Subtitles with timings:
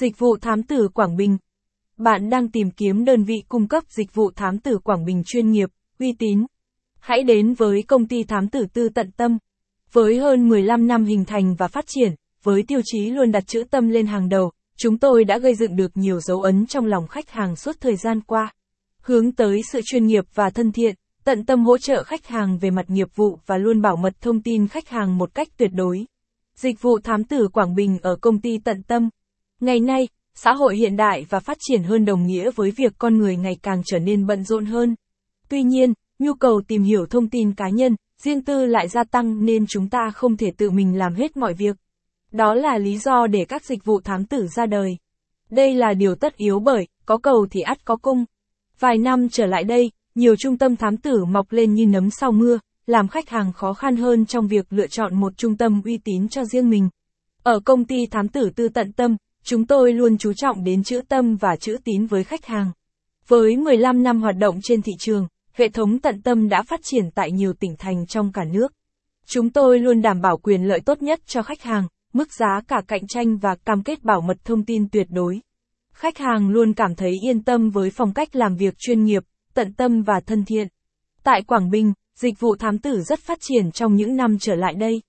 [0.00, 1.38] Dịch vụ thám tử Quảng Bình.
[1.96, 5.50] Bạn đang tìm kiếm đơn vị cung cấp dịch vụ thám tử Quảng Bình chuyên
[5.50, 6.46] nghiệp, uy tín.
[7.00, 9.38] Hãy đến với công ty thám tử tư tận tâm.
[9.92, 13.64] Với hơn 15 năm hình thành và phát triển, với tiêu chí luôn đặt chữ
[13.70, 17.06] tâm lên hàng đầu, chúng tôi đã gây dựng được nhiều dấu ấn trong lòng
[17.06, 18.52] khách hàng suốt thời gian qua.
[19.00, 20.94] Hướng tới sự chuyên nghiệp và thân thiện,
[21.24, 24.42] tận tâm hỗ trợ khách hàng về mặt nghiệp vụ và luôn bảo mật thông
[24.42, 26.06] tin khách hàng một cách tuyệt đối.
[26.54, 29.08] Dịch vụ thám tử Quảng Bình ở công ty tận tâm.
[29.60, 33.18] Ngày nay, xã hội hiện đại và phát triển hơn đồng nghĩa với việc con
[33.18, 34.94] người ngày càng trở nên bận rộn hơn.
[35.48, 39.44] Tuy nhiên, nhu cầu tìm hiểu thông tin cá nhân, riêng tư lại gia tăng
[39.44, 41.76] nên chúng ta không thể tự mình làm hết mọi việc.
[42.32, 44.96] Đó là lý do để các dịch vụ thám tử ra đời.
[45.50, 48.24] Đây là điều tất yếu bởi, có cầu thì ắt có cung.
[48.78, 52.32] Vài năm trở lại đây, nhiều trung tâm thám tử mọc lên như nấm sau
[52.32, 55.98] mưa, làm khách hàng khó khăn hơn trong việc lựa chọn một trung tâm uy
[56.04, 56.88] tín cho riêng mình.
[57.42, 61.00] Ở công ty thám tử tư tận tâm, chúng tôi luôn chú trọng đến chữ
[61.08, 62.70] tâm và chữ tín với khách hàng.
[63.28, 67.10] Với 15 năm hoạt động trên thị trường, hệ thống tận tâm đã phát triển
[67.14, 68.72] tại nhiều tỉnh thành trong cả nước.
[69.26, 72.82] Chúng tôi luôn đảm bảo quyền lợi tốt nhất cho khách hàng, mức giá cả
[72.88, 75.40] cạnh tranh và cam kết bảo mật thông tin tuyệt đối.
[75.92, 79.22] Khách hàng luôn cảm thấy yên tâm với phong cách làm việc chuyên nghiệp,
[79.54, 80.68] tận tâm và thân thiện.
[81.22, 84.74] Tại Quảng Bình, dịch vụ thám tử rất phát triển trong những năm trở lại
[84.74, 85.02] đây.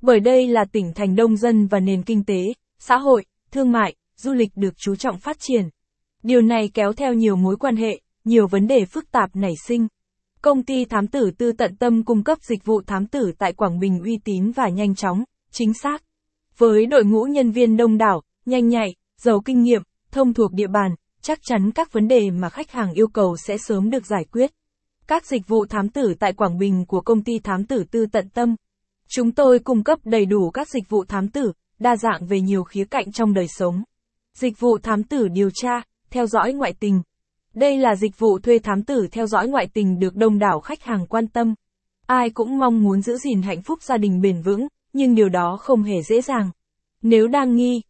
[0.00, 2.40] Bởi đây là tỉnh thành đông dân và nền kinh tế,
[2.78, 5.68] xã hội, thương mại, du lịch được chú trọng phát triển.
[6.22, 9.88] Điều này kéo theo nhiều mối quan hệ, nhiều vấn đề phức tạp nảy sinh.
[10.42, 13.78] Công ty thám tử tư tận tâm cung cấp dịch vụ thám tử tại Quảng
[13.78, 16.02] Bình uy tín và nhanh chóng, chính xác.
[16.58, 20.66] Với đội ngũ nhân viên đông đảo, nhanh nhạy, giàu kinh nghiệm, thông thuộc địa
[20.66, 24.24] bàn, chắc chắn các vấn đề mà khách hàng yêu cầu sẽ sớm được giải
[24.32, 24.50] quyết.
[25.06, 28.28] Các dịch vụ thám tử tại Quảng Bình của công ty thám tử tư tận
[28.28, 28.56] tâm.
[29.08, 32.64] Chúng tôi cung cấp đầy đủ các dịch vụ thám tử, đa dạng về nhiều
[32.64, 33.82] khía cạnh trong đời sống.
[34.34, 37.02] Dịch vụ thám tử điều tra, theo dõi ngoại tình.
[37.54, 40.82] Đây là dịch vụ thuê thám tử theo dõi ngoại tình được đông đảo khách
[40.82, 41.54] hàng quan tâm.
[42.06, 45.56] Ai cũng mong muốn giữ gìn hạnh phúc gia đình bền vững, nhưng điều đó
[45.60, 46.50] không hề dễ dàng.
[47.02, 47.82] Nếu đang nghi,